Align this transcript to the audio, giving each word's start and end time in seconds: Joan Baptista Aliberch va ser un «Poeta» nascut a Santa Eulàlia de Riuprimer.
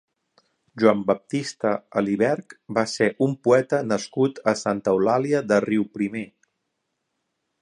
Joan 0.83 1.03
Baptista 1.09 1.73
Aliberch 2.01 2.57
va 2.79 2.85
ser 2.93 3.11
un 3.27 3.37
«Poeta» 3.49 3.83
nascut 3.93 4.43
a 4.53 4.57
Santa 4.65 4.97
Eulàlia 4.99 5.47
de 5.53 5.65
Riuprimer. 5.71 6.29